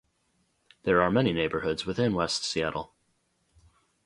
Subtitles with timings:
[0.81, 2.95] There are many neighborhoods within West Seattle.